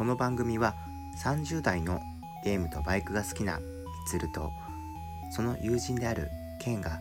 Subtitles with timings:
[0.00, 0.76] この番組は
[1.22, 2.00] 30代の
[2.42, 3.64] ゲームとバイクが好きなみ
[4.06, 4.50] つると
[5.30, 7.00] その友人であるケンが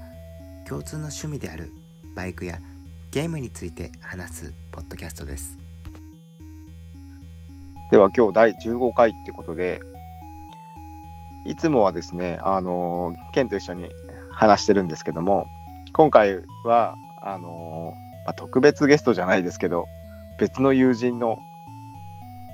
[0.68, 1.72] 共通の趣味である
[2.14, 2.59] バイクや
[3.12, 5.58] ゲームについて話すポッドキャストです。
[7.90, 9.80] では今日第15回ってことで、
[11.45, 13.90] いつもはですね、あの、ケンと一緒に
[14.30, 15.48] 話してるんですけども、
[15.94, 17.94] 今回は、あの
[18.26, 19.88] まあ、特別ゲストじゃないですけど、
[20.38, 21.40] 別の友人の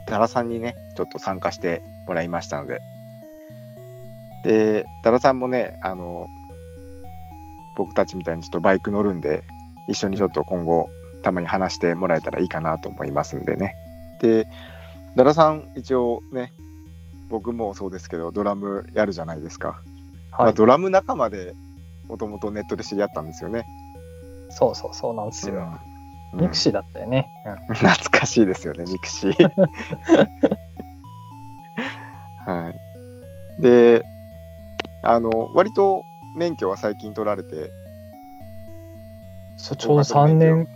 [0.07, 2.81] ダラさんにね、ちょっと参加してもらいましたので、
[4.43, 6.45] で、ダラさんもね、あのー
[7.75, 9.43] 僕たちみたいにちょっとバイク乗るんで、
[9.87, 10.89] 一緒にちょっと今後、
[11.23, 13.75] たまに話してもらえたらいいかなと思いますんでね。
[14.21, 14.47] で、
[15.15, 16.53] ダラさん、一応ね、
[17.29, 19.81] 僕もそうですけど、ドラムやるじゃないですか。
[20.31, 21.53] まあ、ドラム仲間で
[22.07, 23.65] もともとネットで知り合ったんですよね。
[24.49, 25.55] そうそうそうなんですよ。
[25.55, 25.94] うん
[26.35, 27.29] ミクシーだったよね。
[27.45, 29.51] うん懐かしいですよね、ミクシー。
[32.45, 32.73] は
[33.59, 33.61] い。
[33.61, 34.03] で、
[35.03, 36.03] あの、割と
[36.35, 37.71] 免許は最近取られて、
[39.57, 40.67] そうちょうど3年、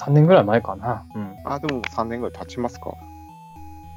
[0.00, 1.04] 3年ぐらい前かな。
[1.14, 1.36] うん。
[1.44, 2.92] あ、でも3年ぐらい経ちますか。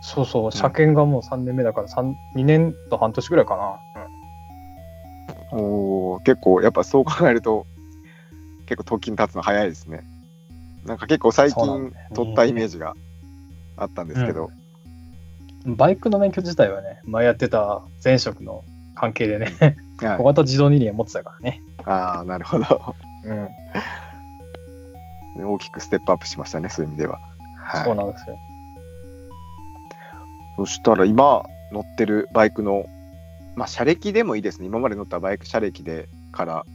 [0.02, 3.80] そうそう、車検がもう3年目だから、三2年と半年ぐらいかな。
[5.52, 7.66] おお結構、やっぱそう考えると、
[8.67, 10.03] 結構時に経つの早いですね。
[10.90, 12.95] なんか結構最近そうなんだよね取ったイメージが
[13.78, 14.50] あったんですけど、
[15.66, 15.76] うん。
[15.76, 18.64] バイクの免許自体はね、前やってた前職の
[18.96, 21.62] 関係でね、はい小型自動二輪持ってたからね。
[21.86, 22.96] ああ、なるほど。
[25.38, 25.46] うん。
[25.46, 27.20] 大きくステップアップしましたね、そういう意味では。
[27.58, 28.38] はい、そうなんですよ。
[30.58, 32.86] そしたら今乗ってるバイクの、
[33.56, 34.66] まあ、車歴でもいいですね。
[34.66, 36.66] 今まで乗ったバイク車歴でから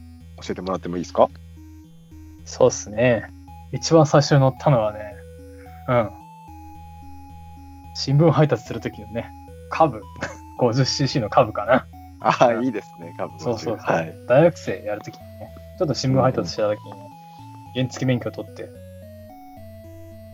[0.41, 1.29] 教えてもらってもいいですか？
[2.45, 3.25] そうっすね。
[3.75, 5.15] 一番最初に乗ったのはね、
[5.89, 6.09] うん。
[7.93, 9.31] 新聞配達するときのね、
[9.69, 10.01] カブ、
[10.59, 11.85] 50cc のカブかな。
[12.21, 13.93] ああ、うんいいですね、カブそうそうそう。
[13.93, 14.13] はい。
[14.27, 17.09] 大学生やるときにね、ちょっと新聞配達したときにね、
[17.75, 18.69] 原付免許取って、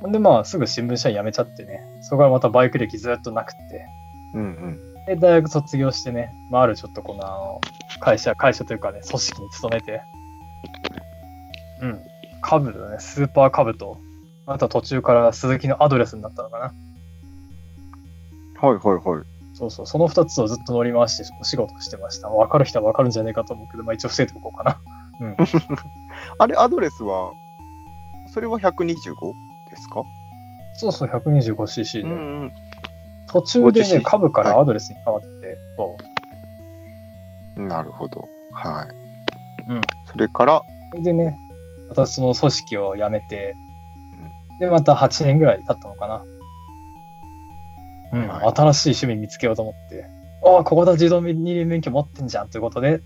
[0.01, 3.87] ほんでまあすぐ新聞社員辞めちゃってね、そこからまたバイク歴ずっとなくって、
[4.35, 5.05] うんうん。
[5.07, 7.59] で、大学卒業してね、まああるちょっとこの
[7.99, 10.01] 会社、会社というかね、組織に勤めて、
[11.81, 12.10] うん、
[12.41, 13.97] カブだね、スーパーカブと、
[14.45, 16.73] あとは途中から鈴木のアドレスになったのかな。
[18.67, 19.23] はいはいはい。
[19.53, 22.29] そうそう、その2つをずっと乗り回してお仕事してました。
[22.29, 24.77] 分かる人は分かるんじゃないかと思うけど、まあ一応伏せておこうかな。
[25.21, 25.35] うん。
[26.39, 27.31] あれ、アドレスは、
[28.33, 28.85] それは 125?
[29.69, 30.03] ですか？
[30.75, 32.07] そうそう、125cc で。
[32.09, 32.51] ん。
[33.27, 35.97] 途中で 50cc ね、株からアドレスに変わって、そ
[37.61, 38.27] なるほど。
[38.53, 38.87] は
[39.67, 39.71] い。
[39.71, 40.61] うんそれから、
[40.97, 41.01] う。
[41.01, 41.37] でね、
[41.91, 43.53] またその組織を辞めて、
[44.61, 46.23] で、また8年ぐらい経ったのかな。
[48.13, 50.05] うん、はい新しい趣味見つけようと思って、
[50.45, 53.01] ああ、ここだ自動二輪免許持ってんじゃんということで、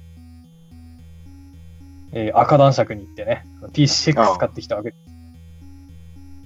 [2.13, 4.94] えー赤男爵に行ってね、P6 買ってきたわけ。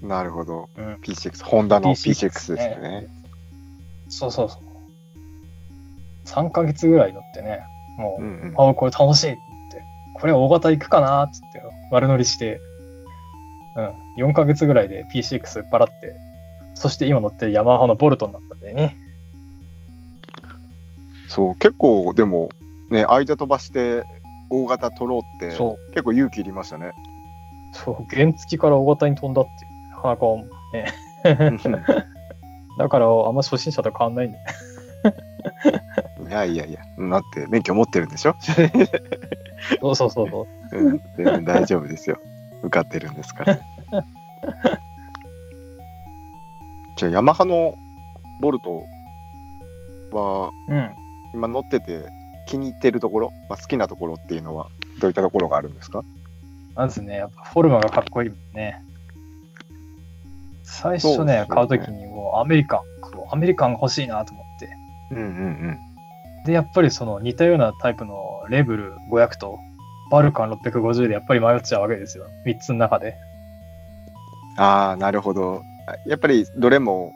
[0.02, 0.70] なるほど。
[0.78, 3.08] うん、P6、ホンダの P6 P6 ですね。
[4.08, 4.62] そうそうそう。
[6.26, 7.64] 3ヶ月ぐらい乗ってね、
[7.98, 8.70] もう、うんうん。
[8.70, 9.36] あこれ楽しい
[10.20, 12.60] これ大型行くかなっつって悪乗りして、
[14.18, 16.16] うん、4ヶ月ぐらいで P6 売っ払って、
[16.76, 18.98] そして今乗ってるヤマハのボルトになったんだよね。
[21.30, 22.50] そう、結構、でも、
[22.90, 24.04] ね、間飛ばして、
[24.50, 26.94] 大型取ろうって、そう、結構勇気いりましたね。
[27.74, 30.26] そう、原付から大型に飛んだっていう、なかなか
[30.74, 30.86] ね。
[32.78, 34.54] だから、あんま初心者と変わんないんだよね。
[36.30, 36.80] いやいやいや、
[37.10, 38.36] だって免許持ってるんでしょ、
[39.82, 40.78] そうそうそうそう。
[40.78, 42.20] うん、全然大丈夫ですよ。
[42.64, 43.56] 受かってるんですから。
[46.98, 47.76] じゃあ、ヤマハの
[48.42, 48.84] ボルト
[50.12, 50.90] は、うん。
[51.34, 52.06] 今乗ってて
[52.48, 54.68] 気に入ってるところ、まあ、好きなところっていうのは、
[55.00, 56.04] どういったところがあるんですか？
[56.76, 58.82] まずね、やっぱフォルマがかっこいいもんね。
[60.64, 62.80] 最初ね、ね買うときにもうアメリカン、
[63.32, 64.70] アメリカンが欲しいなと思って。
[65.12, 65.28] うんうんう
[65.72, 65.80] ん。
[66.46, 69.60] で、やっぱりその似たようなタイプのレブル500と
[70.12, 72.26] バルカン650でやっぱり迷っちゃうわけですよ。
[72.46, 73.16] 3つの中で。
[74.58, 75.62] ああ、なるほど。
[76.06, 77.14] やっぱりどれも、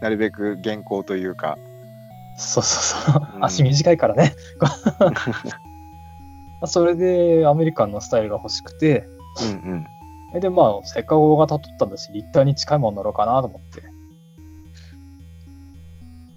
[0.00, 1.56] なるべく現行というか、
[2.36, 3.38] そうそうそうう。
[3.38, 4.34] ん足短いからね。
[6.66, 9.06] それでアメリカンのスタイルが欲しくて、
[9.64, 9.86] うん
[10.34, 10.40] うん。
[10.40, 13.93] で、まあ、せっかく大型取ったんだし、立体に近いもの乗ろうかなと思って。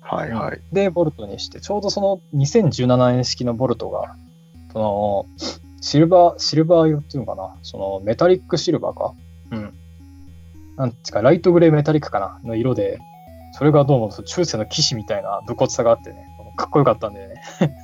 [0.10, 0.62] はいはい。
[0.72, 4.16] で、ボルトにして、ちょうどその2017年式のボルトが、
[4.72, 5.26] その、
[5.82, 9.14] シルバー、シルバー用っていうのかな、そのメタリックシルバーか？
[9.52, 9.74] うん。
[10.78, 12.40] なんつうか、ライトグレーメタリックかな？
[12.44, 13.00] の色で、
[13.54, 16.26] それがどうも中世の騎士みたいな武骨さがあってね、
[16.56, 17.42] かっこよかったんだよね。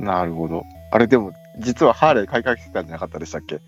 [0.00, 0.64] なるほど。
[0.90, 3.60] あれでも、実はハーレー買いかけてたんじゃなかったでしたっけ？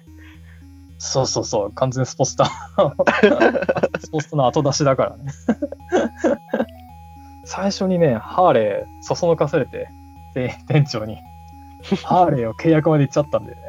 [0.98, 4.00] そうそうそう、完全スポスター。
[4.00, 5.32] スポスターの後出しだからね。
[7.44, 9.88] 最初にね、ハーレー、そそのかされて、
[10.34, 11.18] で店長に、
[12.04, 13.62] ハーレーを契約まで行っちゃったんだよね。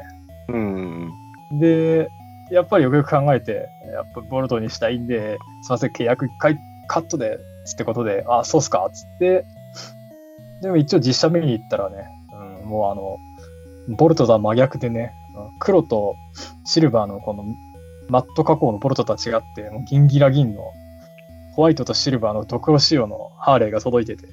[0.49, 1.59] うん。
[1.59, 2.09] で、
[2.51, 6.57] やっぱりよくよく考えて、やっぱボルトにしたいんで、すいません、契約一回
[6.87, 9.45] カットで、つってことで、あ、そうっすか、つって、
[10.61, 12.09] でも一応実写見に行ったらね、
[12.63, 13.17] うん、もうあの、
[13.97, 15.13] ボルトとは真逆でね、
[15.59, 16.15] 黒と
[16.65, 17.43] シルバーのこの
[18.09, 20.61] マット加工のボルトとは違って、もうギンギラギンの
[21.55, 24.29] ホワイトとシルバーのドクロ仕様のハーレーが届いてて、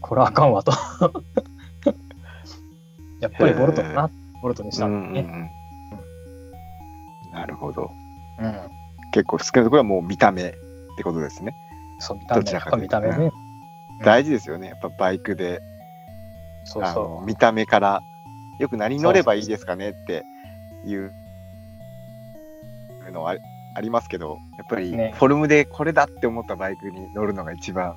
[0.00, 0.72] これあかんわと。
[3.20, 4.10] やっぱりボルトだな、
[4.40, 5.28] ボルトにしたうんんうんうだね。
[5.28, 5.50] ん。
[7.32, 7.90] なるほど。
[8.40, 8.54] うん。
[9.12, 10.52] 結構好きなところはもう見た目っ
[10.96, 11.54] てことですね。
[12.00, 13.24] そう、見た目、どちらかというと見た目ね。
[13.26, 13.52] うん
[14.02, 14.68] 大事ですよね。
[14.68, 15.60] やっぱバイクで、
[16.64, 18.02] そうそ見た目から、
[18.58, 20.24] よく何乗ればいいですかねって
[20.86, 21.12] いう
[23.12, 23.36] のはあ
[23.74, 27.94] ありますけど、やっぱりねフォルムでこれだって思ったバイクに乗るのが一番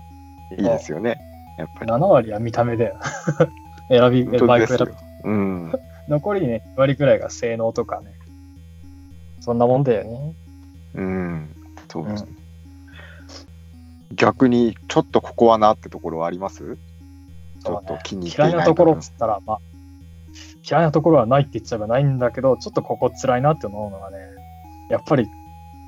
[0.58, 1.20] いいですよね。
[1.58, 1.86] やっぱう。
[1.86, 1.92] り。
[1.92, 2.98] 7割は見た目だよ。
[3.90, 4.94] 選び、バイク選び。
[5.30, 5.74] うん。
[6.08, 8.14] 残りね、2割くらいが性能とかね。
[9.42, 10.34] そんなもんだよね。
[10.96, 11.56] うん。
[11.90, 12.32] そうですね。
[14.14, 16.78] 逆に、ちょっとここはなってところはあります？
[17.64, 19.60] ちょっと気に入っていない嫌いなところっつったら、まあ、
[20.70, 24.18] 嫌いなところはないって言っちゃえばないんだけど、ちょっとここ辛いなって思うのがね、
[24.90, 25.28] やっぱり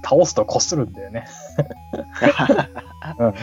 [0.04, 1.26] 倒すと擦るんだよね。
[3.20, 3.34] うん。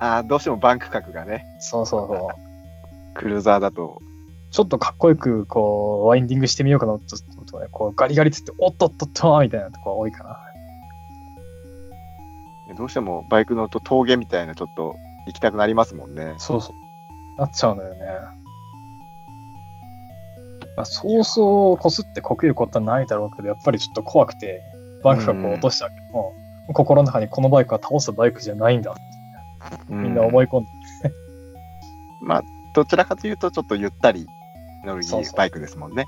[0.00, 3.14] あーどうしてもバンク角がね、そうそうそう。
[3.14, 4.00] クルーザーだと、
[4.50, 7.00] ちょっとかっこよく、こう、ワインディングしてみようかなと、
[7.50, 10.38] とね、こう、ガリガリっつって、おっとっとっとみたいなとこが多いかな。
[12.76, 16.34] どうしてもバイク乗ると峠みたいなちょっと行きたくなりますもんね。
[16.38, 17.40] そうそう。
[17.40, 17.98] なっちゃうのよね。
[20.76, 24.62] まあ、そうそうこすってこけることはないだろうけど、やっぱりちょっと怖くて、
[25.02, 26.32] バイクがこう落としたけども、
[26.72, 29.00] 心の中にこのバイクは倒すバイクじゃないんだって
[29.88, 30.70] みんな思い込んで、
[32.22, 32.42] まあ、
[32.74, 34.26] どちらかというと、ちょっとゆったり
[34.84, 36.06] 乗るそうそうバイクですもんね。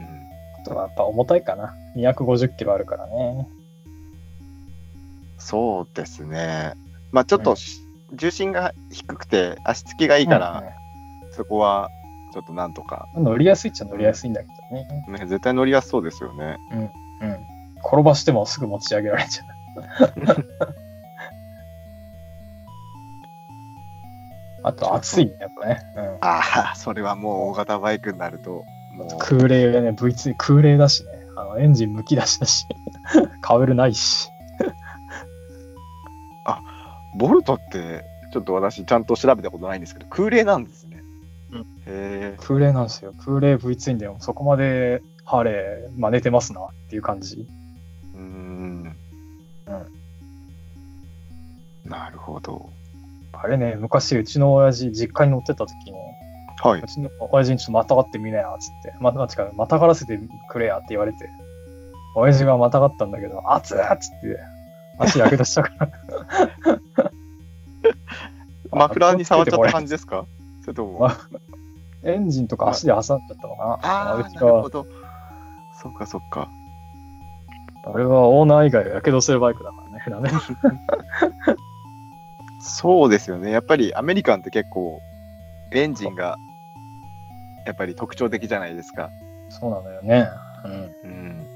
[0.00, 1.74] うん、あとはやっぱ重たいかな。
[1.96, 3.48] 250キロあるからね。
[5.38, 6.74] そうですね。
[7.12, 7.80] まあ、ちょっとし、
[8.12, 10.64] 重心が低くて、足つきがいいから、
[11.32, 11.90] そこは
[12.32, 14.86] ちょっとなんとか、うん乗りやすいっちゃ乗りやすいんだけどね。
[15.18, 16.58] ね、絶対乗りやすそうですよね。
[16.72, 16.90] うん。
[17.84, 19.46] 転ばしてもすぐ持ち上げられちゃう。
[24.62, 25.80] あと暑いね、やっぱね。
[25.96, 26.04] うん。
[26.20, 26.40] あ
[26.72, 32.66] あ、それはもう大型バイクになると、もう、空冷がね、V2、空冷だしね、あのエンジンむき出しだし、
[33.40, 34.30] カウルないし。
[37.14, 40.79] ボルトって、ちょっと私、ちゃんと調べたことないんですけど、空冷なんです
[41.90, 41.96] ね。
[41.96, 42.36] うんへえ。
[42.46, 43.12] 空冷なんですよ。
[43.24, 47.46] 空冷 V2 でもそこまでハーレー真似てますなっていう感じ。
[48.14, 48.96] うーん。
[51.84, 52.70] なるほど。
[53.32, 55.92] あれね、昔うちの親父実家に乗ってた時に、
[56.62, 58.94] はいうちの親父にちょっとまたがってみなよ、つって。
[59.00, 60.18] ま、ま、違う、またがらせて
[60.50, 61.30] くれやって言われて。
[62.16, 64.38] 親父がまたがったんだけど、熱っつって、
[64.98, 65.90] 足やけどしたから。
[68.72, 70.26] マフラーに触っちゃった感じですか？
[70.62, 71.10] それとも。
[72.02, 73.72] まエンジンとか足で挟んじゃったのかな。
[73.82, 74.86] ああ、なるほ、ど。
[75.82, 76.48] そっかそっか。
[77.84, 80.04] あれはオーナー以外はやけどするバイクだからね。
[80.08, 80.30] ダメ。
[82.60, 83.50] そうですよね。
[83.50, 85.00] やっぱりアメリカンって結構、
[85.72, 86.36] エンジンが、
[87.66, 89.10] やっぱり特徴的じゃないですか。
[89.48, 90.28] そうなのよね。
[90.64, 90.94] うん。
[91.04, 91.46] うん。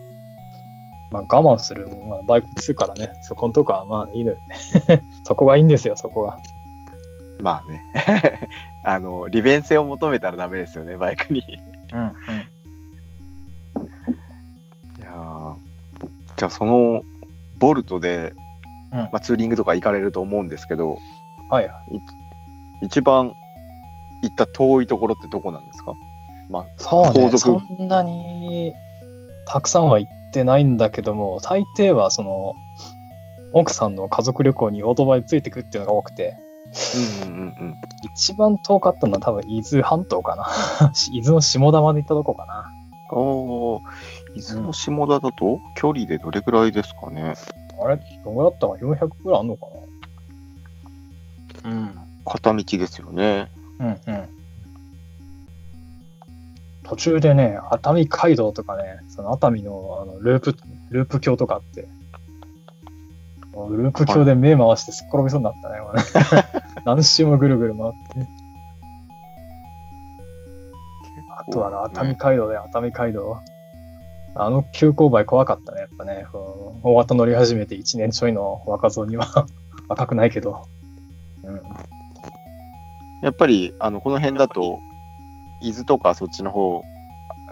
[1.10, 4.38] まあ我慢する、まあ、バイク2からね、そこのとこはまあいいのよ
[4.88, 5.02] ね。
[5.24, 6.38] そこがいいんですよ、そこが。
[7.40, 7.82] まあね。
[8.84, 11.40] あの、利便性を求めたらダメですよね、バイクに。
[11.40, 11.42] い
[11.92, 12.00] うん。
[12.00, 12.08] うん。
[15.02, 15.54] やー
[16.36, 17.02] じゃあその、
[17.58, 18.34] ボルトで、
[18.92, 20.98] うんまあ、ツーリングとか行かれると思うんですけど、
[21.50, 21.70] はい。
[22.82, 23.32] 一番
[24.22, 25.94] 行った遠いところってどこなんですか？
[26.50, 28.74] まあ、そうね、そんなに
[29.46, 32.54] たくさんは行ってないんだけども、大抵はその、
[33.52, 36.36] 奥さんの家族旅行にオートバイついてくっていうのが多くて、
[37.24, 37.74] うんうんうんうん。
[38.14, 40.46] 一番遠かったのは多分伊豆半島かな。
[41.12, 42.70] 伊豆の下田まで行ったとこかな。
[43.10, 43.80] おー
[44.34, 47.34] 伊豆の下田だと距離でどれぐらいですかね、
[47.84, 49.66] あれどんぐらいだったか ?400 ぐらいあんのか
[51.64, 51.70] な？
[51.70, 51.98] うん。
[52.24, 53.50] 片道ですよね。
[53.78, 54.28] うんうん。
[56.82, 60.56] 途中でね、熱海街道とかね、その熱海のあのループ、
[60.90, 61.88] ループ橋とかあって、
[63.54, 65.76] もうループ鏡で目回してすっ転びそうになったね。
[66.84, 68.28] 何周もぐるぐる回って。
[71.36, 73.36] あとはな、熱海街道で熱海街道。
[74.36, 76.26] あの急勾配怖かったね、やっぱね。
[76.32, 79.46] うん大型乗り始めて1年ちょいの若造には
[79.88, 80.66] 若くないけど。
[81.42, 81.62] うん。
[83.22, 84.80] やっぱり、あの、この辺だと、
[85.62, 86.82] 伊豆とかそっちの方、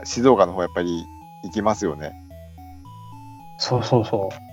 [0.04, 1.06] 静岡の方やっぱり
[1.44, 2.12] 行きますよね。
[3.56, 4.51] そうそうそう。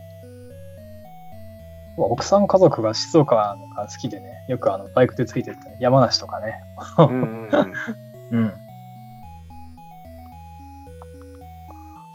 [2.06, 3.36] 奥さん家族が静岡
[3.76, 6.62] が好きでね、よくあのバイクでついてって、ね、山梨とかね。
[6.98, 7.74] うんうんうん。
[8.32, 8.54] うん。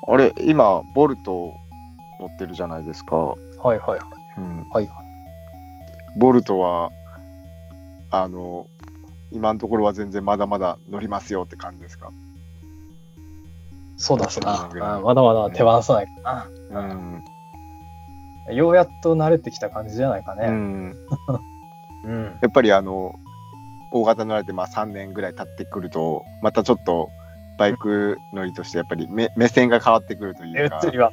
[0.07, 1.55] あれ、今、ボルト
[2.21, 3.17] 乗ってるじゃないですか。
[3.17, 4.00] はいはいはい。
[4.38, 6.19] うん、はいはい。
[6.19, 6.91] ボルトは、
[8.11, 8.67] あの、
[9.33, 12.11] 今のところは全然まだまだ乗りますよって感じですか？
[13.97, 14.69] そうだすな。
[15.03, 17.25] まだまだ手放さないかうん。
[18.48, 18.52] な。
[18.54, 20.46] ようやっと慣れてきた感じじゃないかうね。
[20.48, 20.94] ん、
[22.04, 22.38] うん。
[22.42, 23.14] やっぱりあの、
[23.90, 27.08] 大型乗られてまあ3年ぐらい経ってくると、またちょっと
[27.58, 30.80] バイク乗りとしてやっぱり目目線が変わってくると目いうか。
[30.84, 31.12] 移りは。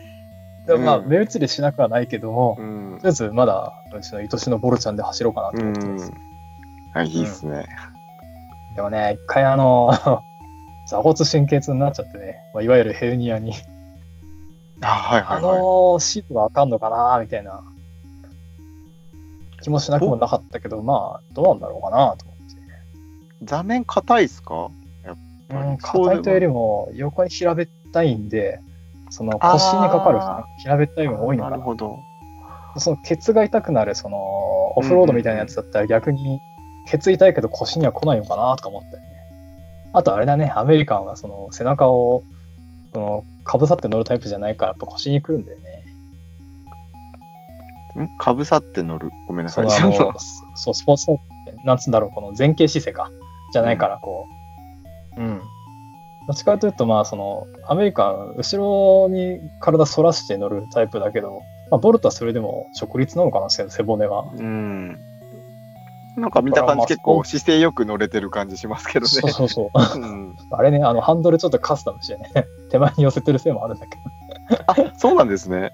[0.66, 6.14] でもまあ、うん目移りしなくはないけども、とうんりあえずまだ、うちの愛しのボルちゃんで走ろうかなとうん思ってます。。
[6.94, 7.66] はい、いいっすね。
[8.76, 9.92] でもね、一回あの、
[10.88, 13.54] 座骨神経痛になっちゃってね、まあ、いわゆるヘルニアに、
[14.82, 15.62] あ、はいあはいはい。
[15.62, 17.64] のシートがあかんのかなみたいな
[19.62, 22.42] 気もしなくもなかったけど、まあ、どうなんだろうかなと思って。
[23.44, 24.56] 座面硬いっすか？
[24.56, 24.78] うん、そう
[25.50, 28.60] でも硬いというよりも、横に平べったいんで、
[29.10, 31.58] その腰にかかるあ平べったいのが多いのかな。
[31.58, 31.98] なるほど。
[32.78, 36.40] そのケツが痛くなる、そのオフロードみたいなやつだったら逆に、
[36.88, 39.10] ケツ痛いけど腰には来ないのかなとか思ったりね。
[39.94, 42.24] あとあれだね、アメリカンはその背中を、
[42.94, 45.84] その、かぶさって乗るタイプじゃないから、やっぱ腰に来るんだよね。
[48.04, 48.18] ん？
[48.18, 49.10] かぶさって乗る？
[49.28, 49.70] ごめんなさい。
[49.70, 50.20] そのあの、
[50.56, 51.12] そう、スポーツ
[51.66, 53.12] なんつうんだろう、この前傾姿勢か。
[53.54, 54.28] じゃないから、こ
[55.18, 55.20] う。
[55.20, 55.42] うん。
[56.28, 64.26] どっちかというと、まあ、その、アメリカン、後ろに体反らして乗るタイプだけど、まあ、ボルトはそれでも直立なのかな、背背骨は。
[64.36, 64.98] うん。
[66.18, 69.08] なんか見た感じ結構姿勢よく乗れてる感じしますけどね。
[69.10, 70.00] そうそうそう。
[70.00, 72.30] うん、 あれね、あの、ハンドルちょっとカスタムしてね、
[72.72, 73.98] 手前に寄せてるせいもあるんだけ
[74.56, 75.72] ど、あそうなんですね。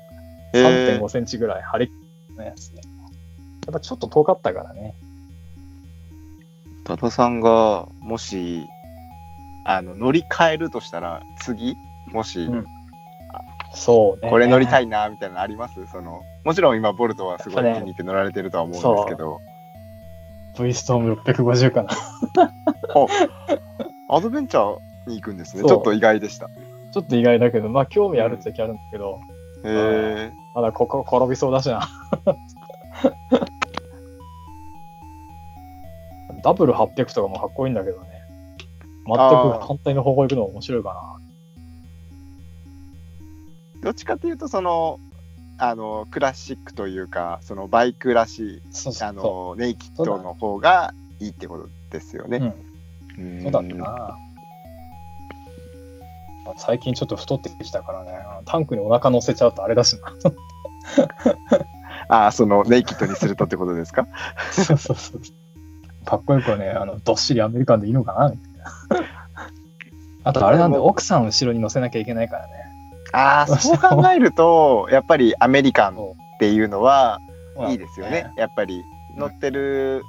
[0.54, 1.92] えー3.5センチぐらい張り
[2.36, 2.82] のやつね。
[3.68, 4.96] やっぱちょっと遠かったからね。
[6.84, 8.66] 多田さんがもし
[9.66, 11.76] あの乗り換えるとしたら次？
[12.08, 12.66] もし、うん
[13.74, 14.30] そうね。
[14.30, 14.86] これ乗りたい。
[14.86, 15.86] いなみたいなのあります？
[15.92, 19.40] そのもちろん今ボルトはすごい気に入って乗られてるとは思うんですけど、
[20.58, 21.90] V ストーム650かな。
[24.10, 26.50] アドベンチャーに行くんですねちょっと意外でしたへ
[26.94, 29.20] ちょっと意外だけど、まあ興味あるっちゃ興味あるんだけど、
[29.64, 31.88] えまだ心転びそうだしな。
[36.44, 38.08] ダブル800とかもかっこいいんだけどね。
[39.06, 39.16] 全く
[39.66, 41.18] 反対の方向行くの面白いか
[43.82, 45.00] どっちかというとその
[45.58, 48.74] あのクラシックというかそのバイクらしいな。
[48.74, 52.30] そうそうあそのネイキッドの方がいいってことですよう。
[52.30, 52.54] ね。
[53.18, 54.18] うん、そうだったな。
[56.48, 58.12] まあ最近ちょっと太ってきたからね、
[58.46, 60.32] タンクにお腹乗せちゃうとあれだしな。
[62.10, 64.08] ああそのネイキッドにするとってことですか？
[64.52, 65.22] そうそうそう。
[66.06, 68.30] かっこよくね、あのどっしりアメリカンでいいのかな？
[68.30, 69.12] みたいな。
[70.24, 72.54] あとあれなんで、奥さん後ろに乗せなきゃいけないからね。
[73.12, 77.20] ああそう考えるとやっぱりアメリカンそっていうのは
[77.58, 78.32] ういいですよね。。
[78.38, 78.84] やっぱり
[79.18, 80.04] 乗ってる、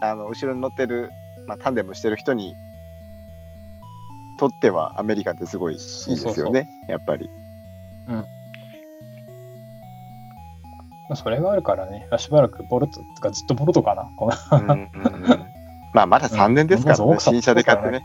[0.00, 1.10] あの後ろに乗ってる、
[1.46, 2.54] まあ、タンデムしてる人に
[4.42, 6.68] とってはアメリカンってすごいいいですよね。
[6.88, 7.30] やっぱり。
[8.08, 8.24] ま
[11.10, 14.10] あそれがあるからね、しばらくボルトとかずっとボルトかな。
[14.16, 15.46] このうんうんうん
[15.94, 18.04] まあまだ3年ですからね、うん新車で買ってね。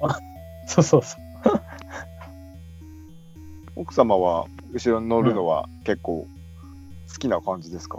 [0.66, 1.20] そうそうそう。
[3.76, 6.26] 奥様は後ろに乗るのは結構
[7.12, 7.98] 好きな感じですか、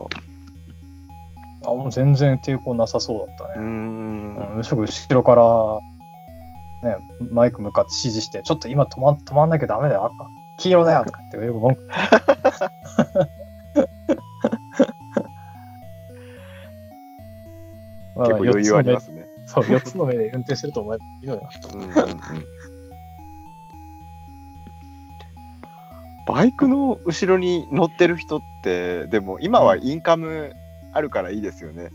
[1.66, 3.64] あもう全然抵抗なさそうだったね。
[3.64, 5.44] んうん、むしろ後ろから、
[6.84, 6.98] ね、
[7.32, 10.16] マイク向かって指示して、ちょっと今止ま止まんなきゃダメだよ、赤
[10.58, 11.88] 黄色だよとかってよく文句。
[18.16, 19.22] ま結構余裕ありますね。
[19.22, 21.50] 目そう、4つの目で運転してると思えばいいのよ。
[21.74, 21.94] うんうんうん
[26.30, 30.54] バイクの後ろに乗ってる人って、でも今はインカム
[30.94, 31.90] あるからいいですよね。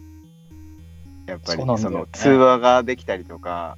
[1.26, 3.76] やっぱりその通話ができたりとか、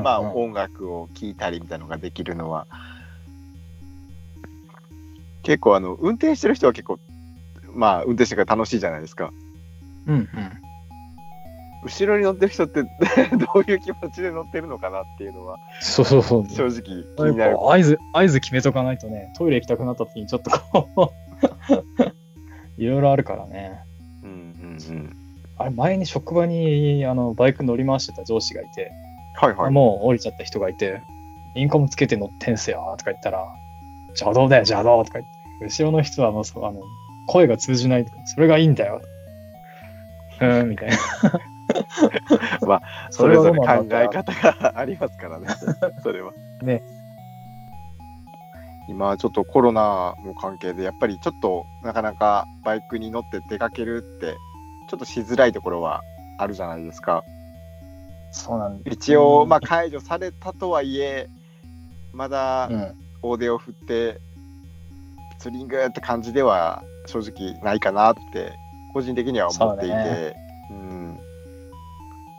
[0.00, 2.66] まあうんうん音楽を聴いたりみたいなのができるのは、
[5.42, 6.98] 結構あの運転してる人は結構
[7.74, 9.30] まあ運転してから楽しいじゃないですか。
[10.06, 10.28] うんうん。
[11.84, 12.82] 後ろに乗ってる人って
[13.34, 16.48] どういう気持ちで乗ってるのかなっていうのはそうそうそう。
[16.48, 16.82] 正直
[17.16, 17.56] 気になる。
[17.56, 21.12] ぱ合図、合図決めとかないとね、トイレ行きたくなった時にちょっとこ
[21.98, 22.12] う、
[22.78, 23.80] いろいろあるからね。
[24.22, 25.16] うんうんうん。
[25.58, 28.92] あれ、前に職場にあのバイク乗り回してた上司がいて、
[29.34, 29.70] はいはい。
[29.70, 31.02] もう降りちゃった人がいて、
[31.54, 33.46] インカムつけて乗ってんすよとか言ったら、
[34.08, 36.80] 邪道だよ、邪道とか言って、後ろの人はもうそうあの
[37.26, 39.00] 声が通じないとか、それがいいんだよ。
[40.40, 40.96] うーん、みたいな。
[42.66, 45.46] まあ、それぞれ考え方がありますからね、
[46.02, 46.32] それは。
[46.62, 46.82] ね。
[48.88, 54.34] 今ちょっとコロナの関係で、やっぱりちょっとなかなかバイクに乗って出かけるって、
[54.88, 56.02] ちょっとしづらいところは
[56.38, 57.22] あるじゃないですか。
[58.32, 58.90] そうなんだ。
[58.90, 61.28] 一応、まあ解除されたとはいえ、
[62.12, 64.20] まだうん、大手を振って、
[65.38, 68.52] ツーリングって感じでは正直ないかなって、
[68.92, 70.36] 個人的には思っていて、
[70.68, 71.18] そうん、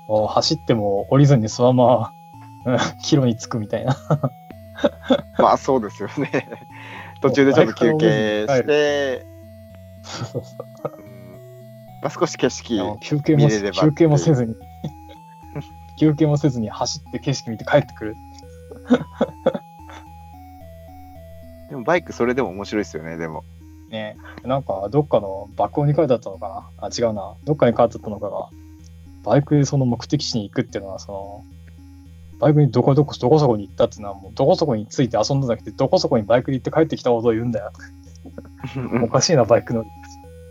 [0.07, 2.11] もう走っても降りずにそのま
[2.65, 3.95] ま、うん、キロに着くみたいな。
[5.37, 6.49] まあそうですよね。
[7.21, 9.25] 途中でちょっと休憩して、
[10.03, 11.33] そうそうそううん。
[12.01, 12.73] まあ、少し景色
[13.35, 14.55] 見れれば休憩もせずに
[15.99, 18.15] 休憩もせずに走って景色見て帰ってくる。
[21.69, 23.43] でもバイクそれでも面白いですよねでも。
[23.89, 24.17] ね。
[24.43, 26.87] なんかどっかの爆音に書いてあったのかな？
[26.87, 27.35] あ違うな。
[27.43, 28.49] どっかに書いてあったのかが。
[29.23, 31.43] バイクでその目的地に行くっていうのはその
[32.39, 37.71] バイクにどこどこどこそこに行ったっていうのはもうどこそこについて遊んだんじゃなくてどこそこにバイクで行って帰ってきたことを言うんだよ。
[39.01, 39.85] おかしいなバイクの。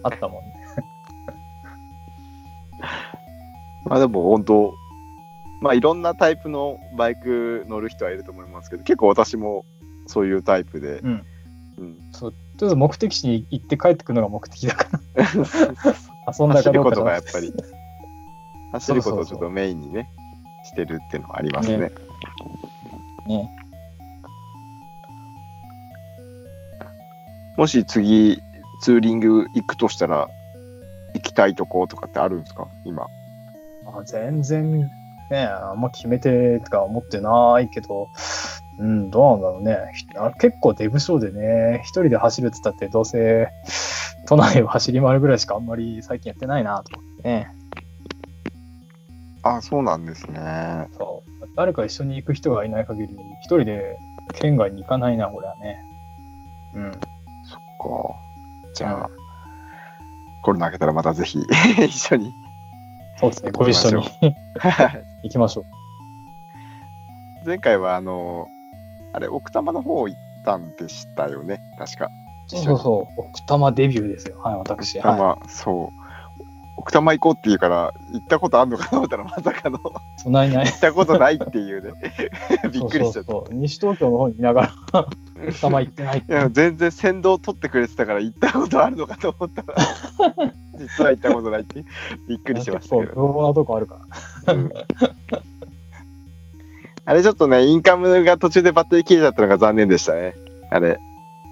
[0.04, 0.54] あったもんね。
[3.84, 4.74] まあでも本当
[5.62, 9.64] まあいろんなタイプのバイク乗る人はいると思いますけど結構私も
[10.06, 11.26] そういうタイプで、うん。
[11.78, 15.24] うん、そうとりあえず目的地に行って帰ってくるのが目的だから。
[16.38, 17.54] 遊んだ走ることかどうかじゃなくがやっぱり。
[18.72, 20.08] 走ることをちょっとメインにね
[20.64, 21.78] してるっていうのはありますね。
[21.78, 21.92] ね。
[23.28, 23.50] ね。
[27.56, 28.40] もし次
[28.80, 30.28] ツーリング行くとしたら
[31.14, 32.66] 行きたいとことかってあるんですか？
[32.84, 33.06] 今。
[33.86, 34.90] あ全然
[35.32, 38.08] ね、あんま決めてとか思ってないけど、
[38.78, 40.34] うん、どうなんだろうね。
[40.38, 43.48] 結構デブ症でね、一人で走るって言ったって、どうせ
[44.28, 47.50] 都内を走り回るぐらいしかあんまり最近やってないなと思ってね。
[49.44, 53.08] あそうなんですねそう誰か一緒に行く人がいない限り、
[53.40, 53.98] 一人で
[54.34, 55.78] 県外に行かないな、これはね。
[56.74, 56.92] うん。
[56.92, 58.14] そっか
[58.74, 59.10] じゃあ、
[60.42, 61.40] コロナ明けたらまたぜひ
[61.84, 62.32] 一緒に
[63.22, 64.04] そうですね、ご一緒に。
[65.22, 65.64] 行きましょう。
[67.46, 68.48] 前回はあの
[69.12, 72.08] あれ奥多摩の方行ったんでしたよね確か。
[72.48, 74.40] そうそう奥多摩デビューですよ。
[74.40, 74.98] はい、私。
[74.98, 76.02] 奥多は摩、そう。
[76.76, 79.78] 奥多摩行こうって言うから行ったことあるのかと思ったらまさかの。
[79.78, 80.66] 行い、そないない。
[80.66, 81.92] ったことないっていうね。
[82.72, 83.32] びっくりしちゃった。
[83.32, 83.54] そうそうそう。
[83.54, 89.74] 西東京の方にいながら、奥多摩行ってないっていや全然先導取ってくれてたから行ったことあるのかと思ったら
[90.82, 91.84] 実は行ったことないって
[92.28, 94.00] びっくりしましたけど、とこあるか
[94.46, 94.54] ら。
[94.54, 94.72] うん
[97.04, 100.36] あれちょっとねインカムが途中でバッテリー切れちゃったのが残念でしたね
[100.70, 101.00] あれ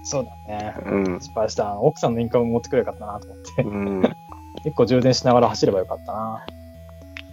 [0.04, 0.74] そうだね。
[0.86, 1.78] うん失敗した。
[1.78, 3.62] 奥さんのインカム持ってくればよかったなと思って。
[3.62, 3.66] う
[4.08, 4.16] ん
[4.64, 6.44] 結構充電しながら走ればよかったな。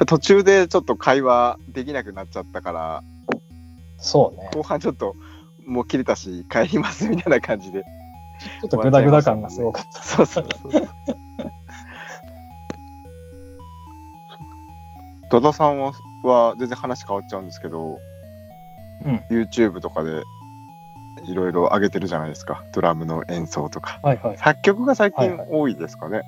[0.06, 3.04] 途中でちょっと会話できなくなっちゃったから
[3.98, 4.50] そうね。
[4.54, 5.16] 後半ちょっと
[5.66, 7.84] もう切れたし帰りますみたいな感じで
[8.62, 10.04] ちょっとグダグダ感がすごかった。
[10.04, 10.90] そうそうそう
[15.30, 18.00] 戸田さんはは全然話変わっちゃうんですけど、
[19.06, 19.24] うん。
[19.30, 20.24] YouTube とかで
[21.26, 22.64] いろいろ上げてるじゃないですか。
[22.74, 24.00] ドラムの演奏とか。
[24.04, 24.38] はいはい。
[24.38, 25.48] 作曲が最近はいはい。
[25.52, 26.22] 多いですかね、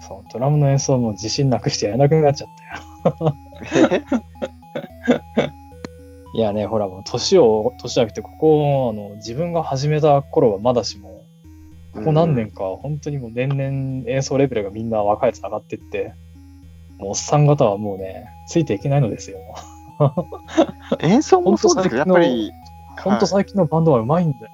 [0.00, 2.50] そう、ドラムの演奏も自信なくしてやらなくなっちゃっ
[3.18, 3.34] たよ。
[6.32, 11.24] いやね、ほらもう年を、年じゃなくて、ここ、あの、自分が始めた頃はまだしも、
[11.92, 16.14] ここ何年か、本当にもう年々演奏レベルがみんな若いやつ上がってって、
[17.00, 19.38] もうおっさん方はもうね、ついていけないのですよ。
[21.00, 22.52] 演奏もそうですけどやっぱり
[23.02, 24.52] ほんと最近のバンドはうまいんだよ。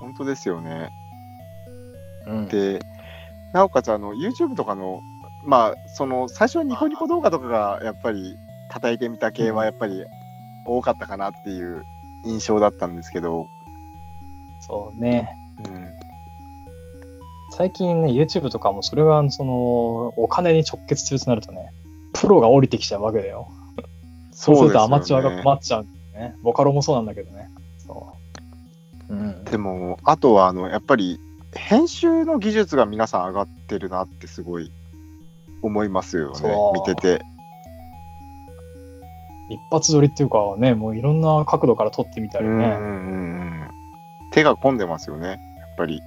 [0.00, 0.90] 本当ですよね
[2.26, 2.80] うん、で
[3.52, 5.00] なおかつあの YouTube とかの
[5.44, 8.36] まあその最初はニコニコ動画とかがやっぱり
[8.68, 10.04] 叩いてみた系はやっぱり
[10.66, 11.84] 多かったかなっていう
[12.24, 13.46] 印象だったんですけど、
[14.60, 15.36] そうね。
[17.56, 19.52] うん、最近ね、YouTube とかもそれが、その、
[20.16, 21.72] お金に直結するとなるとね、
[22.12, 23.48] プロが降りてきちゃうわけだよ。
[24.32, 26.36] そうするとアマチュアが困っちゃうんだよね。
[26.42, 27.48] ボカロもそうなんだけどね。
[27.78, 28.12] そ
[29.08, 29.12] う。
[29.12, 29.44] うん。
[29.44, 31.18] でもあとはあのやっぱり
[31.54, 34.70] 編集の技術が皆さん上がってるなってすごい
[35.62, 37.22] 思いますよね見てて
[39.48, 42.52] 一発撮りっていうかね、もういろんな角度から撮ってみたりね。
[42.52, 43.70] うんうんうんうん
[44.32, 45.38] 手が込んでますよねやっ
[45.78, 46.02] ぱり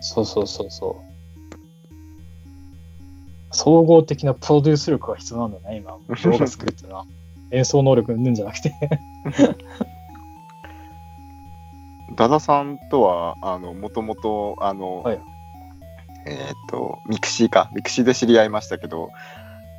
[0.00, 1.10] そうそうそうそう。
[3.52, 5.92] 総合的なプロデュース力が必要なんだね、今。
[6.32, 7.06] 動画作るっていうのは。
[7.50, 8.72] 演奏能力うんじゃなくて。
[12.16, 15.20] ダダさんとはあのもともとあの、はい
[16.26, 19.10] えーっとミクシーかミクシーで知り合いましたけど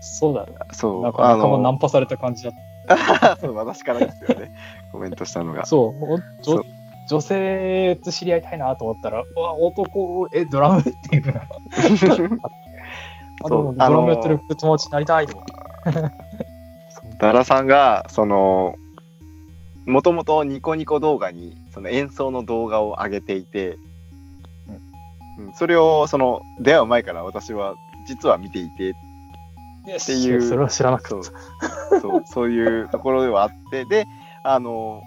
[0.01, 0.53] そうだね。
[0.71, 4.51] そうなんか仲間ナあンパされた感じだっの そう私からですよね
[4.91, 5.65] コメントしたのがた。
[5.67, 5.93] そ
[6.63, 6.65] う。
[7.12, 11.41] 女女性と知り合いたいなと思ったら、うわ、男、え、ドラムっていうの。
[13.43, 15.54] あでもそうあのドラムやってる友達になりたいと思って。
[17.19, 18.76] ダダさんがその
[19.86, 23.78] もともとニコニコ動画にその演奏の動画を上げていて、
[25.38, 27.76] うんそれをその出会う前から私は
[28.08, 28.93] 実は見ていてっ
[30.06, 32.00] ていうそれは知らなかった。
[32.00, 34.06] そうそうそういうところではあってで
[34.43, 35.02] あの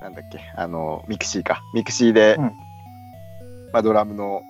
[0.00, 0.40] なんだっけ？
[0.56, 2.44] あのミクシーかミクシーで、うん
[3.72, 4.42] まあ、ドラムの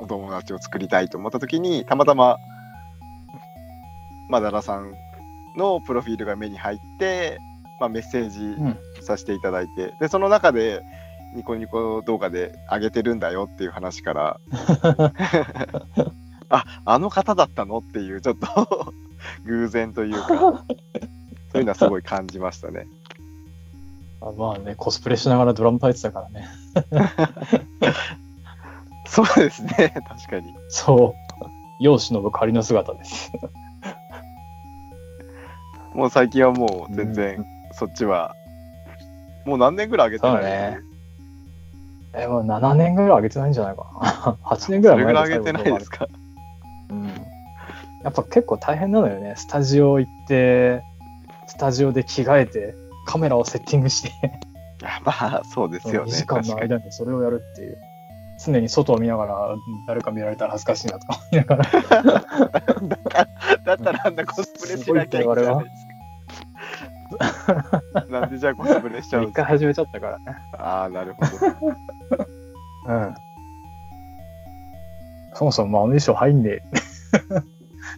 [0.00, 2.36] お友達を作りたいと思った時にたまたま、
[4.28, 4.92] まあ、ダダさん
[5.56, 7.38] のプロフィールが目に入って、
[7.80, 8.78] まあ、メッセージうん。
[9.00, 10.82] させていただいて、でその中で
[11.34, 14.40] ニコニコ動画で上げてるんだよっていう話から
[16.50, 17.78] ああの方だったの？
[17.78, 18.92] っていうちょっと
[19.46, 20.64] 偶然というかそ
[21.54, 22.86] ういうのはすごい感じましたね。
[24.20, 26.48] あまあね、コスプレしながらドラム叩いてたからね。
[29.06, 30.54] そうですね確かに。
[30.68, 31.28] そう。
[31.80, 33.32] 世忍ぶ仮の姿です。
[35.94, 38.34] もう最近はもう全然そっちは、
[39.46, 40.78] もう何年ぐらい上げてないね
[42.14, 44.36] え、もう7年ぐらい上げてないんじゃないかな。
[44.44, 45.98] 8年ぐらい前それぐらい上げてないですか。
[45.98, 46.08] か？
[46.90, 47.06] うん。
[48.02, 49.34] やっぱ結構大変なのよね。
[49.36, 50.82] スタジオ行って、
[51.46, 52.74] スタジオで着替えて、
[53.10, 54.10] カメラをセッティングして、
[55.02, 56.12] まあそうですよ2ね。
[56.12, 57.78] 時間の間にそれをやるっていう。
[58.44, 59.34] 常に外を見ながら、
[59.88, 61.64] 誰か見られたら恥ずかしいなとか思いながら。
[63.64, 65.76] だったらあんなコスプレしなきゃいけないないです
[67.18, 67.82] か。
[68.10, 69.42] なんでじゃあコスプレしちゃうん一ですか？
[69.42, 70.24] 回始めちゃったからね。
[70.58, 71.30] ああ、なるほど。
[72.86, 73.14] うん。
[75.34, 76.62] そもそもまああの衣装入んねえ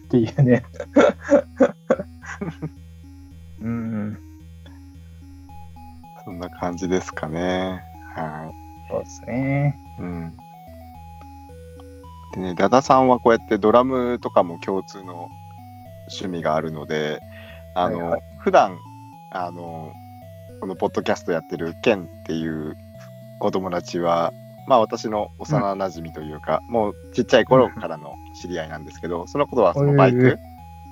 [0.05, 0.63] っていうね。
[6.61, 7.81] 感じですかね。
[8.15, 8.51] は
[8.87, 9.79] そうですね。
[9.97, 10.01] い。
[10.03, 10.33] うん。
[12.35, 15.27] でね、ダダさんはこうやってドラムとかも共通の
[16.11, 17.19] 趣味があるので、
[17.73, 18.77] あの、はいは普段、
[19.31, 19.91] あの、
[20.59, 22.77] このポッドキャストやってるケンっていう
[23.39, 24.31] お友達は、
[24.67, 30.37] まあ私の幼馴染というか、もうちっちゃい頃からの知り合いなんですけど、そのことはそのバイク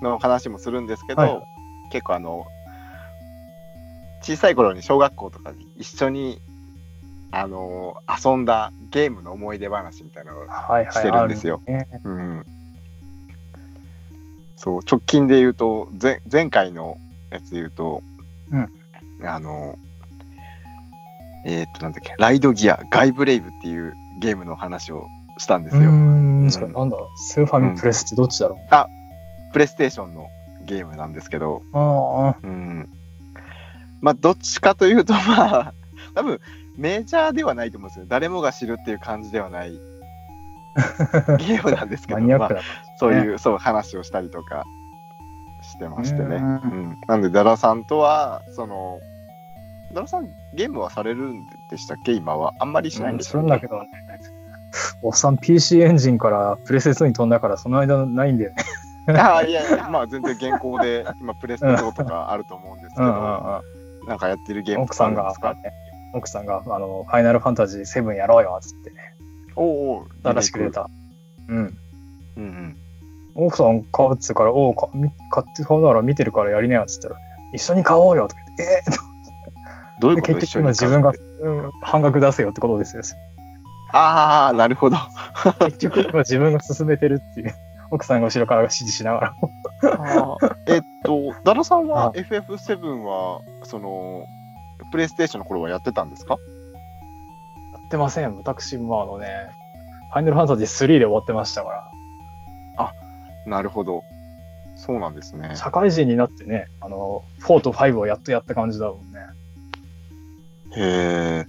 [0.02, 1.44] の話もするんですけど、はいはい
[1.92, 2.46] 結構あの、
[4.22, 6.40] 小さい頃に小学校とかに一緒に
[7.32, 10.94] あの遊んだゲームの思い出話みたいなのを、はいはい。
[10.94, 11.62] してるんですよ。
[11.68, 11.88] あるね。
[12.04, 12.46] うん、
[14.56, 16.98] そう直近で言うと前前回の
[17.32, 18.02] やつで言うと、
[18.52, 18.70] うん。
[19.28, 19.78] あの
[21.46, 26.98] えーっとなんだっけライドギアガイブレイブっていうゲームの話をしたんですうよ、ーん、それなんだ？
[26.98, 27.18] ろう。
[27.18, 29.54] スーファミプレスってどっちだろう？
[29.54, 30.28] プレイステーションの
[30.66, 32.90] ゲームなんですけど、あうん、
[34.02, 35.74] まあどっちかというとまあ
[36.16, 36.40] 多分
[36.78, 39.80] メジャーではないと思うんですよ誰もが知るっていう感じではない
[40.76, 41.36] あ。
[41.38, 42.50] ゲームなんですけどまあ。
[42.98, 44.64] そういう、そう話をしたりとか
[45.62, 46.36] してましてね。
[46.36, 46.42] ううん
[46.92, 49.00] んなんで、ダラさんとは、その、
[49.94, 52.14] ダラさん、ゲームはされるんでしたっけ？
[52.14, 52.54] 今は。
[52.60, 53.88] あんまりしないんですするんだけどね。
[55.02, 58.52] おっさん PC エンジンからプレセスに飛んだからその間ないんだよ
[59.08, 59.18] ね。
[59.20, 63.62] ああ、いやいや、まあ全然現行で、今、プレステ4とかあると思うんですけど、うんうんうん。
[64.08, 65.34] なんかやってるゲーム奥さんが
[66.14, 68.98] 奥さんが、あの、ファイナルファンタジー7やろうよ、つってね、
[69.56, 70.72] おうおう新しく出。
[70.72, 70.90] た。
[71.48, 71.58] うん。
[71.58, 71.78] うん
[72.38, 72.78] うん。
[73.36, 77.16] 奥さん買うっつうから、おうかみ買って買うなら見てるからやりなよ、つったら、
[77.54, 80.34] 一緒に買おうよ、とか言って、えー、どういうこと？
[80.34, 83.04] で結局今自分が、うん、半額出せよってことですよ。
[83.92, 84.98] ああ、なるほど。
[85.60, 87.54] 結局今自分が進めてるっていう。
[87.92, 89.34] 奥さんが後ろから指示しながら。
[90.68, 94.26] えっと、ダラさんはあ FF7 は、その、
[94.92, 96.34] プレイステーションの頃はやってたんですか？
[96.34, 96.40] や
[97.86, 98.38] ってません。
[98.38, 99.50] 私もあのね、
[100.12, 101.92] ファイナルファンタジー3で終わってましたから。
[103.46, 104.04] なるほど。
[104.76, 105.56] そうなんですね。
[105.56, 109.20] 社会人になってね、あの、4と5をやっとやった感じだもんね。
[110.76, 111.48] へえ。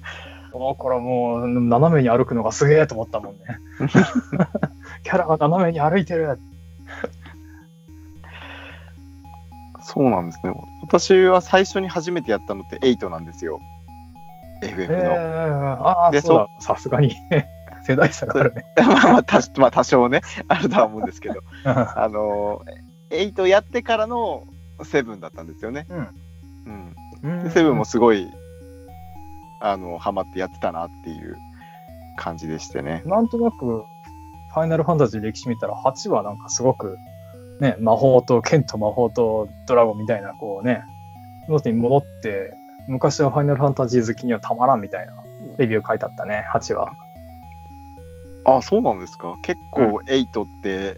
[0.53, 3.41] だからもう、斜めに歩くのがすげえと思ったもんね。
[5.05, 6.41] キャラが斜めに歩いてる。
[9.93, 10.55] そうなんですね。
[10.83, 13.61] 私は最初に初めてやったのって8なんですよ。
[14.63, 15.89] え FF ー、の。
[15.89, 16.49] ああ、でそうだ。
[16.61, 17.17] さすがに
[17.83, 18.65] 世代差があるね。
[18.77, 24.45] まあ まあ、たまあ多少ね、あるとは思うんですけど、あのー、8やってからの
[24.79, 25.87] 7だったんですよね。
[25.89, 26.09] うん。
[27.25, 28.31] うんで、7もすごい、
[29.61, 31.37] あの、ハマってやってたなっていう
[32.17, 33.03] 感じでしてね。
[33.07, 36.97] なんとなく、ファイナルファンタジー歴史見たら、8はなんかすごく、
[37.61, 40.83] ね、魔法と剣と魔法とドラゴンみたいな、こうね、
[41.49, 42.55] 元に戻って、
[42.89, 45.13] 昔はファイナルファンタジー好きにはたまらんみたいな
[45.59, 46.93] レビュー書いてあったね、8は。
[48.47, 49.37] あ、そうなんですか？
[49.43, 50.97] 結構8って、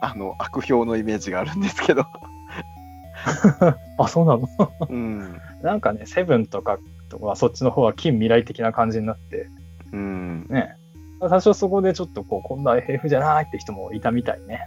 [0.00, 2.04] あの、悪評のイメージがあるんですけど。
[3.98, 4.48] あ、そうなの？
[4.88, 5.40] うん。
[5.62, 9.48] なんかね、セブンとかとかそっちの方は近未来的な感じになって、
[9.92, 10.46] うん。
[10.50, 10.74] ね、
[11.20, 14.46] 最初そこでちょっとこう、こんな FF じゃないって人もいたみたいね。
[14.46, 14.60] ね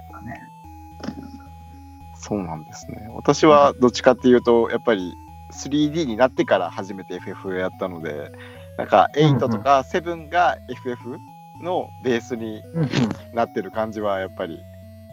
[2.27, 3.07] そうなんですね。
[3.13, 5.13] 私はどっちかっていうと、やっぱり
[5.53, 8.31] 3D になってから初めて FF をやったので、
[8.79, 11.19] なんか8とか7が FF
[11.61, 12.89] のベースにうん
[13.35, 14.59] なってる感じはやっぱり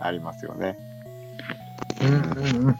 [0.01, 0.79] ありますよね。
[2.01, 2.77] うんうんうん。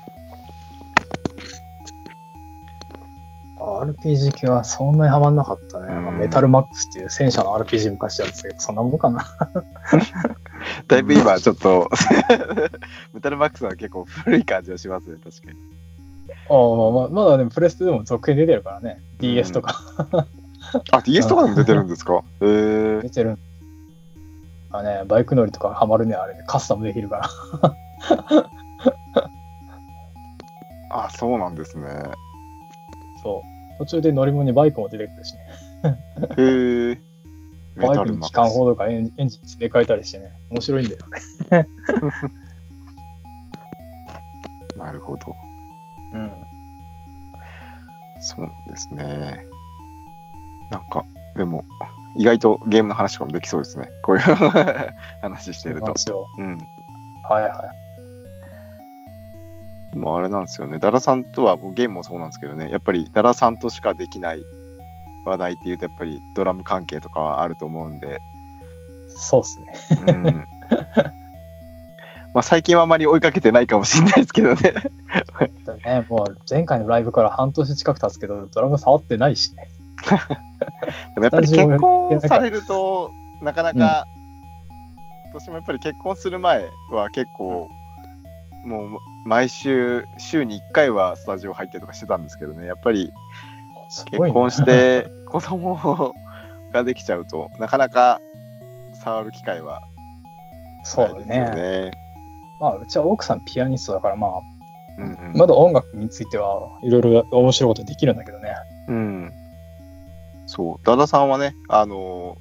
[3.61, 5.95] RPG 系はそんなにハマんなかったね。
[5.95, 9.27] うんメタルマックスっていう戦車の RPG 昔やってたけど、そんなもんかな。
[10.89, 11.89] だいぶ今ちょっと
[13.15, 15.59] メタルマックスは結構古い感じはしますね、確かに。
[16.49, 19.01] ああまあまあ、まだでもプレステでも続編出てるからね。
[19.21, 19.75] DS とか
[20.93, 22.23] あ、DS とかでも出てるんですか？
[22.41, 23.39] へえ出てる。
[24.71, 26.35] あね、バイク乗りとかハマるね、あれ。
[26.47, 27.29] カスタムできるか
[27.61, 28.47] ら。
[30.91, 31.87] あ、そうなんですね。
[33.23, 33.43] そ
[33.77, 33.79] う。
[33.79, 35.41] 途中で乗り物にバイクも出てくるしね。
[36.39, 37.01] へえ。
[37.77, 40.33] メバイタルマクの機関砲とかエンエンジン詰め替えたりしてね。
[40.51, 41.21] 面白いんだよね。
[41.21, 41.49] ス。
[44.79, 45.35] なるほど。
[46.13, 46.31] うん。
[48.21, 49.47] そうですね。
[50.71, 51.05] なんか、
[51.37, 51.65] でも、
[52.17, 53.91] 意外とゲームの話とかもできそうですね。
[54.03, 54.23] こういう
[55.23, 55.95] 話してると。
[56.39, 56.59] うん。
[57.29, 57.73] はいは
[59.95, 59.97] い。
[59.97, 60.79] もうあれなんですよね。
[60.79, 64.43] ダラさんとは、ゲームもそうなんですけどね、やっぱりダラさんとしかできない
[65.25, 68.21] 話題っていうと、やっぱりドラム関係とかはあると思うんで、
[69.09, 69.75] そうっすね。
[70.09, 70.47] うん。
[72.35, 74.75] まあ最近はあまり追いかけてないかもしれないですけどね。
[75.65, 79.69] だね、もう前回のライブから半年近く経つけど、ドラム触ってないしね。
[81.15, 83.11] でもやっぱり結婚されると、
[83.43, 84.07] なかなか、
[85.33, 87.69] 私もやっぱり結婚する前は結構、
[88.65, 93.13] もう毎週、週に1回はスタジオ入ってとかしてたんですけどね、やっぱり
[94.11, 96.15] 結婚して 子供
[96.73, 98.21] ができちゃうと、なかなか
[98.95, 99.83] 触る機会は
[100.85, 101.63] そうだないですよね。
[101.87, 101.91] ね。
[102.61, 104.31] まあ、うちは奥さんピアニストだから、まあ、
[104.99, 108.55] うんうんまだ音楽についてはいろいろ面白いことできるんだけどね。
[108.89, 109.33] うん。
[110.47, 112.37] そう、ダダさんはね、あの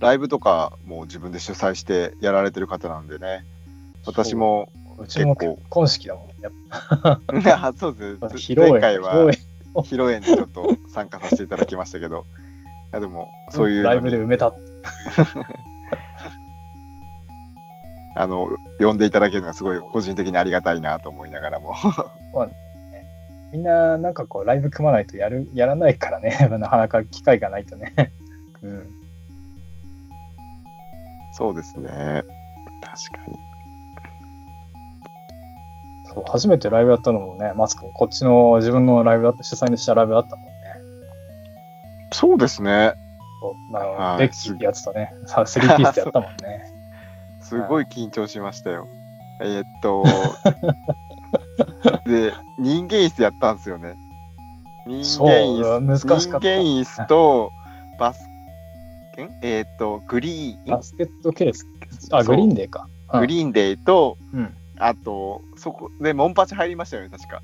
[0.00, 3.44] ライブとかも自分で主催してやられてる方なんでね、
[4.04, 6.34] 私もうちも結構結婚式だもんね。
[7.78, 8.34] そうですぱね。
[8.34, 9.30] 披露宴、前回は
[9.82, 12.26] 披露宴にちょっと参加させていただきましたけど、
[12.92, 14.52] いやでも、そういうライブで埋めた。
[18.16, 21.74] あの、呼んでいただけるのがすごい個人的にありがたいなと思いながらも。
[23.52, 26.36] みんな、なんかこう、ライブ組まないとやる、やらないからね。
[26.50, 28.12] なかなか機会がないとね。
[28.62, 28.86] うん。
[31.32, 31.88] そうですね。
[31.88, 32.24] 確か
[33.28, 33.49] に。
[36.14, 40.50] そう、初めてライブやったのもね、マスクもこっちの自分のライブだった、主催にしたライブだったもんね。
[42.12, 42.94] そうですね。
[43.40, 46.64] そう、あはいの、ベッキーってやつとね、さ3ピースでやったもんね。
[47.40, 48.86] すごい緊張しましたよ。
[49.42, 50.04] えーっと、
[52.06, 53.94] で、人間椅子やったんですよね。
[54.86, 57.50] 人間そう椅子、難しかった人間椅子と、
[57.98, 58.28] バス、ん？
[59.42, 61.66] えーっと、グリーン、バスケットケース。
[62.12, 62.86] あ、そうグリーンデーか。
[63.12, 64.54] うんグリーンデーと、うん。
[64.80, 67.42] あと、そこで、モンパチ入りましたよね、確か。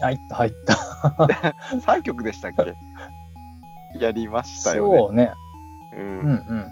[0.00, 0.74] 入った、入った。
[1.76, 2.74] 3曲でしたっけ？
[4.00, 4.98] やりましたよね。
[4.98, 5.32] そうね。
[5.94, 6.66] ううんんうん。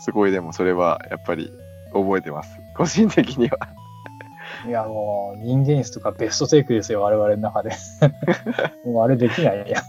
[0.00, 1.50] すごい、でもそれはやっぱり
[1.94, 2.50] 覚えてます。
[2.76, 3.58] 個人的には。
[4.66, 7.70] いや、もう、人間椅子とかベストテイクですよ、我々の中で。
[8.84, 9.82] もうあれできないや。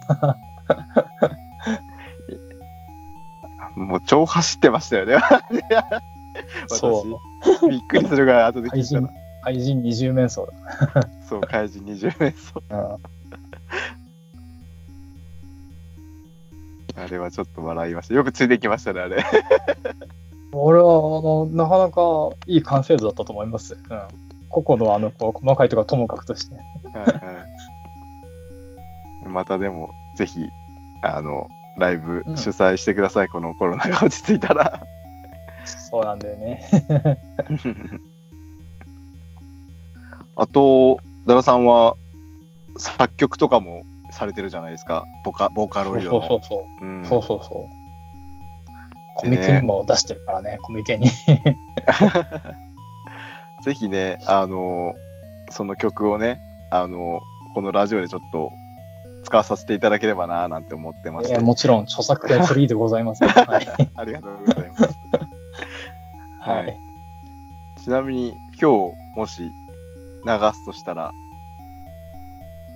[3.75, 5.17] もう超走ってましたよね。
[6.67, 7.19] そう。
[7.43, 10.47] 私、 びっくりするぐらい後で聞怪人いたら。、怪人二重面相
[12.49, 13.19] だ。。。。。。。。。。。。。。。。。。。。。。。。。。。。。。。。。。。。。。。。。。。。。。。。。。。。。。。。。。。。。。。。。。。。。。。。。。。。。。。。。。。。。。。。。。。。。。。。。。。。。。。。。。。。。。。。。。。。。。。。。。。。。。。。。。。。。。。。。。。。。。。。
[16.99, 18.13] あれはちょっと笑いました。
[18.13, 19.23] よくついてきましたね、あれ。
[20.51, 22.01] 俺は、あの、なかなか
[22.45, 23.75] いい完成度だったと思います。
[23.75, 24.01] うん。
[24.49, 26.55] 個々のあの、こう細かいところはともかくとして。
[26.55, 27.45] はいは
[29.25, 30.45] い、またでも、ぜひ、
[31.03, 31.47] あの、
[31.77, 34.81] ライブうん主催してください、このコロナが落ち着いたら。
[35.89, 36.69] そうなんだよね。
[40.35, 41.95] あと、ダラさんは
[42.77, 46.21] 作曲とかもされてるじゃないですか、ボカボーカロイドの。
[46.27, 46.85] そうそうそう。
[46.85, 47.79] うんそうそうそう。
[49.15, 51.09] コミケにも出してるからね、コミケに。
[53.63, 54.95] ぜひね、あの、
[55.49, 56.39] その曲をね、
[56.71, 57.19] あの、
[57.53, 58.51] このラジオでちょっと
[59.25, 61.41] 使わさせていただければな、なんて思ってましていや。
[61.41, 63.25] もちろん著作権フリーでございます。
[63.25, 63.67] はい。
[63.95, 65.08] ありがとうございます。
[66.39, 66.69] ははい
[67.77, 67.81] い。
[67.83, 69.49] ちなみに、今日、もし流
[70.53, 71.11] すとしたら、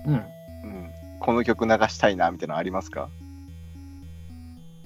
[0.06, 0.14] うん。
[0.14, 3.08] うん、この曲流したいな、みたいなのありますか？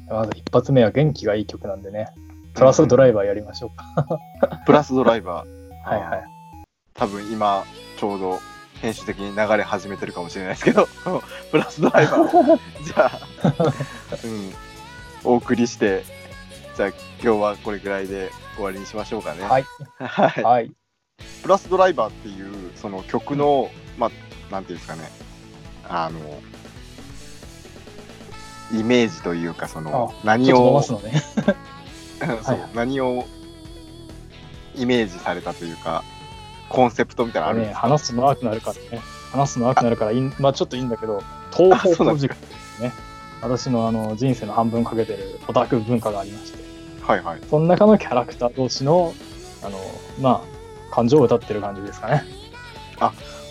[0.09, 2.09] まず一発目は元気がいい曲なんでね。
[2.55, 4.19] トラスドライバーやりましょうか。
[4.67, 5.49] プラスドライバー。
[5.89, 6.25] はいはい。
[6.95, 7.65] 多分今、
[7.99, 8.41] ちょうど
[8.81, 10.89] 編集的に流れ始めてるかもしれないですけど、
[11.51, 13.21] プラスドライバーを、 じゃあ、
[14.25, 16.03] うん、お送りして、
[16.77, 19.45] じゃあ今日はこれぐらいで終わりにしましょうかね。
[19.45, 19.65] はい。
[19.99, 20.45] はい。
[20.45, 20.73] はい。
[21.43, 25.09] プラスドライバーっていう、その曲の、まあ、なんていうんですかね、
[25.89, 26.19] あの、
[28.79, 31.23] イメージというか、その、ち何をね。
[32.19, 33.25] そうはい何を
[34.75, 36.03] イメージされたというか、
[36.69, 39.03] コンセプトみたいなのあるんねですか、話すと長くなるからね。
[39.33, 41.23] 話すと長くなるからいい、まあちょっといいんだけど、
[41.57, 42.93] 東宝プロジェクトですね。
[43.41, 46.59] 私のあの人生の半分かけてるオタク文化がありまして、
[47.09, 47.41] はいはい。
[47.49, 49.15] その中のキャラクター同士の、
[49.65, 49.79] あの、
[50.21, 50.45] ま
[50.91, 52.23] あ、感情を歌ってる感じですかね。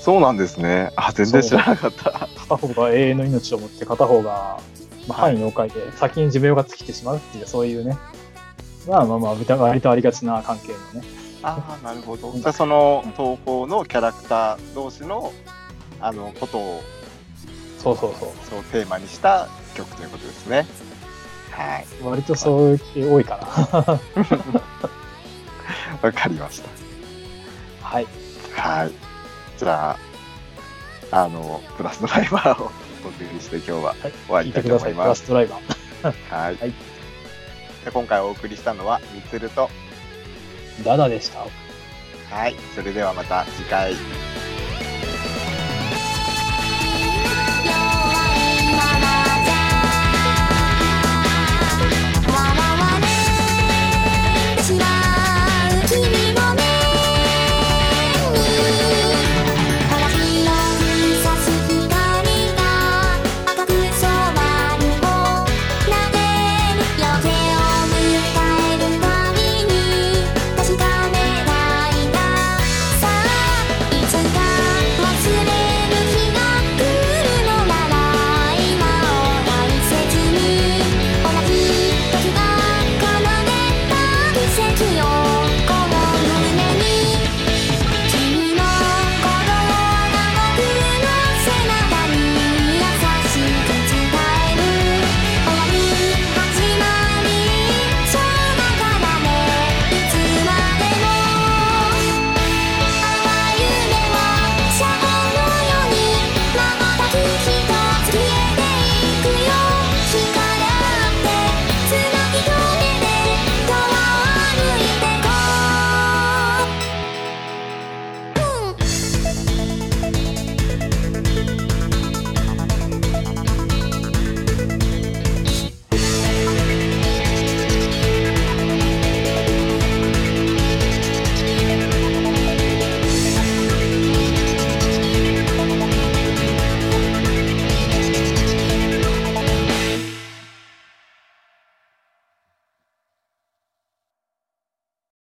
[0.08, 0.94] そうなんですね。
[0.96, 2.30] あ、全然知らなかった。
[2.48, 4.62] 片方が永遠の命を持って、片方が、
[5.06, 7.98] まあ、はい範囲の界で先に寿命が尽きてしまうっていう、そういうね、
[8.88, 11.08] まあまあまあ、割とありがちな関係のね。
[11.44, 12.30] ああ、なるほど。
[12.30, 15.34] うんじゃあその東宝のキャラクター同士の、
[16.00, 16.82] あの、ことを、
[17.80, 18.30] そうそうそう。
[18.50, 20.66] そうテーマにした曲ということですね。
[21.58, 21.86] はい。
[22.04, 23.48] 割とそういう系多いかな。
[26.04, 26.70] わかりました。
[27.82, 28.08] はい。
[28.56, 28.92] はい。
[29.58, 29.98] じゃ
[31.12, 32.72] あ、あの、プラスドライバーを
[33.04, 35.08] お送りして今日は終わりたいと思います。
[35.08, 36.14] ラスドライバー。
[36.30, 36.56] はい。
[36.58, 36.74] はい
[37.88, 39.70] じゃあ今回お送りしたのは、みつると、
[40.84, 41.40] ダダでした。
[42.36, 42.56] はい。
[42.76, 43.96] それではまた次回。